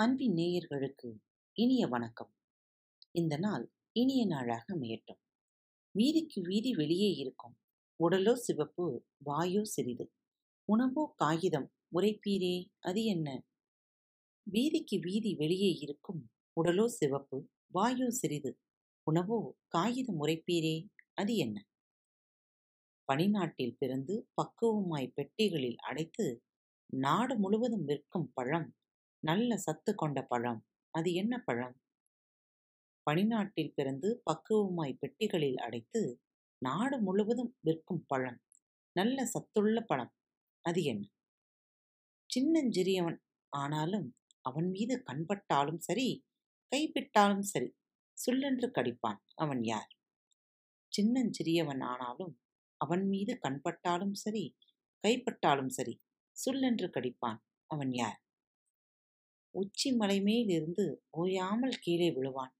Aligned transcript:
அன்பின் 0.00 0.34
நேயர்களுக்கு 0.34 1.14
இனிய 1.52 1.86
வணக்கம். 1.86 2.34
இந்த 3.10 3.36
நாள் 3.36 3.72
இனிய 3.92 4.26
நாளாக 4.26 4.76
அமையட்டும். 4.76 5.18
வீதிக்கு 5.90 6.40
வீதி 6.40 6.72
வெளியே 6.72 7.10
இருக்கும் 7.10 7.56
உடலோ 8.04 8.34
சிவப்பு 8.34 9.06
வாயோ 9.24 9.62
சிறிது. 9.62 10.12
உணவோ 10.64 11.12
காகிதம் 11.16 11.72
உரைப்பீரே 11.94 12.66
அது 12.78 13.04
என்ன? 13.04 13.44
வீதிக்கு 14.42 14.98
வீதி 14.98 15.34
வெளியே 15.34 15.70
இருக்கும் 15.72 16.30
உடலோ 16.60 16.86
சிவப்பு 16.86 17.48
வாயோ 17.74 18.08
சிறிது. 18.08 18.58
உணவோ 19.02 19.56
காகிதம் 19.68 20.20
உரைப்பீரே 20.22 20.88
அது 21.14 21.36
என்ன? 21.36 21.66
பனிநாட்டில் 23.12 23.76
பிறந்து 23.78 24.28
பக்குவமாய் 24.42 25.12
பெட்டிகளில் 25.16 25.76
அடைத்து 25.76 26.44
நாடு 26.86 27.38
முழுவதும் 27.38 27.84
விற்கும் 27.84 28.30
பழம் 28.34 28.74
நல்ல 29.22 29.56
சத்து 29.56 29.94
கொண்ட 29.94 30.22
பழம். 30.22 30.60
அது 30.94 31.14
என்ன 31.14 31.38
பழம்? 31.38 31.76
பனிநாட்டில் 33.06 33.74
பிறந்து 33.74 34.22
பக்குவமாய் 34.24 34.98
பெட்டிகளில் 35.00 35.56
அடைத்து 35.56 36.02
நாடு 36.62 36.98
முழுவதும் 37.00 37.52
விற்கும் 37.60 38.04
பழம். 38.06 38.40
நல்ல 38.96 39.24
சத்துள்ள 39.26 39.80
பழம். 39.80 40.12
அது 40.64 40.84
என்ன? 40.84 41.04
சின்னஞ்சிறியவன் 42.30 43.18
ஆனாலும் 43.52 44.08
அவன் 44.44 44.68
மீது 44.70 45.02
கண்பட்டாலும் 45.06 45.78
சரி 45.78 46.08
கைப்பிட்டாலும் 46.72 47.44
சரி 47.44 47.68
சுல்லென்று 48.18 48.68
கடிப்பான் 48.70 49.20
அவன் 49.34 49.62
யார்? 49.64 49.90
சின்னஞ்சிறியவன் 50.92 51.82
ஆனாலும் 51.84 52.34
அவன் 52.80 53.04
மீது 53.08 53.38
கண்பட்டாலும் 53.42 54.14
சரி 54.14 54.44
கைப்பட்டாலும் 55.04 55.68
சரி 55.68 55.94
சுல்லென்று 56.36 56.88
கடிப்பான் 56.88 57.40
அவன் 57.70 57.92
யார்? 57.92 58.18
உச்சி 59.54 59.90
மலைமேலிருந்து 59.92 60.84
ஓயாமல் 61.10 61.76
கீழே 61.80 62.10
விழுவான். 62.10 62.52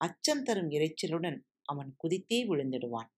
அச்சம் 0.00 0.42
தரும் 0.42 0.70
இரைச்சலுடன் 0.70 1.38
அவன் 1.62 1.96
குதித்தே 1.96 2.38
விழுந்திடுவான். 2.48 3.10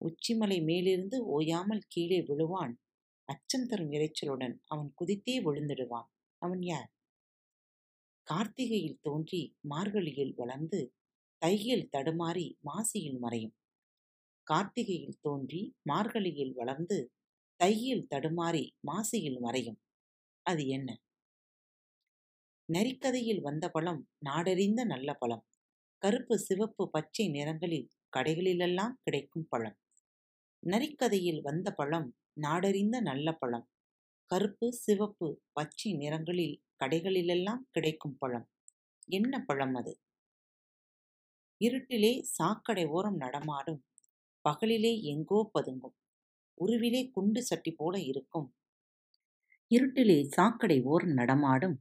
உச்சிமலை 0.00 0.58
மேலிருந்து 0.64 1.26
ஓயாமல் 1.26 1.84
கீழே 1.88 2.20
விழுவான். 2.20 2.72
அச்சம் 3.28 3.66
தரும் 3.66 3.90
இரைச்சலுடன் 3.90 4.54
அவன் 4.64 4.92
குதித்தே 4.94 5.36
விழுந்திடுவான். 5.44 6.08
அவன் 6.42 6.62
யார்? 6.62 6.90
கார்த்திகையில் 8.26 9.00
தோன்றி 9.00 9.56
மார்கழியில் 9.70 10.34
வளர்ந்து 10.34 10.80
தையில் 11.38 11.88
தடுமாறி 11.96 12.46
மாசியில் 12.60 13.18
மறையும். 13.18 13.54
கார்த்திகையில் 14.46 15.18
தோன்றி 15.20 15.74
மார்கழியில் 15.88 16.52
வளர்ந்து 16.52 16.98
தையில் 17.56 18.06
தடுமாறி 18.10 18.64
மாசியில் 18.80 19.40
மறையும். 19.40 19.80
அது 20.46 20.66
என்ன? 20.66 20.88
நரிக்கதையில் 22.74 23.40
வந்த 23.40 23.68
பழம் 23.68 24.08
நாடறிந்த 24.24 24.80
நல்ல 24.84 25.14
பழம். 25.14 25.44
கருப்பு 26.02 26.38
சிவப்பு 26.38 26.90
பச்சை 26.90 27.24
நிறங்களில் 27.28 27.88
கடைகளிலெல்லாம் 28.16 28.94
கிடைக்கும் 29.02 29.46
பழம். 29.48 29.76
நரிக்கதையில் 30.66 31.40
வந்த 31.42 31.68
பழம் 31.72 32.08
நாடறிந்த 32.40 32.96
நல்ல 33.00 33.32
பழம். 33.32 33.66
கருப்பு 34.30 34.68
சிவப்பு 34.72 35.28
பச்சை 35.52 35.90
நிறங்களில் 35.92 36.56
கடைகளிலெல்லாம் 36.84 37.62
கிடைக்கும் 37.70 38.16
பழம். 38.18 38.46
என்ன 39.08 39.44
பழம் 39.44 39.74
அது? 39.74 39.92
இருட்டிலே 41.60 42.12
சாக்கடை 42.20 42.84
ஓரம் 42.86 43.16
நடமாடும் 43.16 43.80
பகலிலே 44.44 44.92
எங்கோ 45.02 45.40
பதுங்கும் 45.54 45.96
உருவிலே 46.58 47.02
குண்டு 47.10 47.40
சட்டி 47.42 47.72
போல 47.72 47.94
இருக்கும். 48.00 48.48
இருட்டிலே 49.70 50.16
சாக்கடை 50.28 50.78
ஓரம் 50.82 51.14
நடமாடும் 51.14 51.76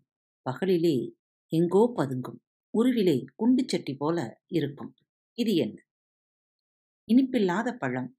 பகலிலே 0.50 1.14
எங்கோ 1.48 1.94
பதுங்கும் 1.96 2.40
உருவிலே 2.78 3.26
குண்டு 3.36 3.64
சட்டி 3.68 3.96
போல 3.96 4.42
இருக்கும். 4.48 4.94
இது 5.34 5.56
என்ன? 5.56 5.86
இனிப்பில்லாத 7.08 7.78
பழம். 7.78 8.18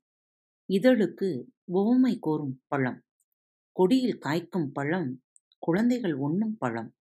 இதழுக்கு 0.69 1.45
ஓமை 1.73 2.17
கோரும் 2.19 2.63
பழம். 2.67 3.05
கொடியில் 3.73 4.19
காய்க்கும் 4.19 4.67
பழம் 4.73 5.23
குழந்தைகள் 5.59 6.15
உண்ணும் 6.15 6.57
பழம். 6.59 6.95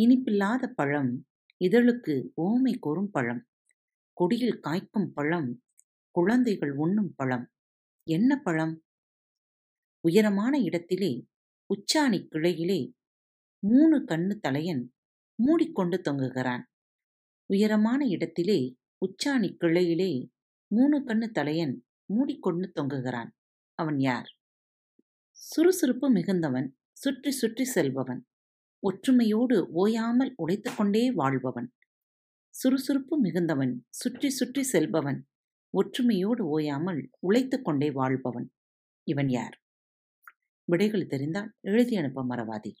இனிப்பில்லாத 0.00 0.66
பழம் 0.66 1.28
இதழுக்கு 1.64 2.30
ஓமை 2.36 2.78
கோரும் 2.78 3.10
பழம். 3.10 3.46
கொடியில் 4.12 4.60
காய்க்கும் 4.60 5.06
பழம் 5.06 5.62
குழந்தைகள் 6.10 6.72
உண்ணும் 6.72 7.14
பழம். 7.16 7.50
என்ன 8.02 8.36
பழம்? 8.36 8.82
உயரமான 10.00 10.58
இடத்திலே 10.58 11.26
உச்சாணி 11.66 12.28
கிளையிலே 12.28 12.92
மூணு 13.62 14.04
கண்ணு 14.04 14.34
தலையன் 14.40 14.82
மூடிக்கொண்டு 15.38 15.96
தொங்குகிறான். 15.96 16.62
உயரமான 17.46 18.06
இடத்திலே 18.06 18.76
உச்சாணி 19.06 19.48
கிளையிலே 19.60 20.30
மூணு 20.66 20.98
கண்ணு 20.98 21.30
தலையன் 21.30 21.74
மூடிக்கொண்டு 22.06 22.72
தொங்குகிறான். 22.74 23.30
அவன் 23.78 23.98
யார்? 23.98 24.28
சுறுசுறுப்பு 25.30 26.12
மிகுந்தவன் 26.12 26.68
சுற்றி 26.92 27.30
சுற்றி 27.30 27.64
செல்பவன் 27.64 28.20
ஒற்றுமையோடு 28.82 29.56
ஓயாமல் 29.72 30.32
உழைத்து 30.36 30.74
கொண்டே 30.74 31.12
வாழ்பவன். 31.12 31.68
சுறுசுறுப்பு 32.54 33.22
மிகுந்தவன் 33.22 33.72
சுற்றி 33.88 34.30
சுற்றி 34.30 34.62
செல்பவன் 34.62 35.20
ஒற்றுமையோடு 35.74 36.40
ஓயாமல் 36.40 37.10
உழைத்து 37.18 37.62
கொண்டே 37.62 37.90
வாழ்பவன். 37.90 38.48
இவன் 39.06 39.28
யார்? 39.28 39.56
விடைகள் 40.64 41.06
தெரிந்தால் 41.06 41.50
எழுதி 41.60 41.96
அனுப்ப 41.96 42.24
மறவாதீர் 42.24 42.80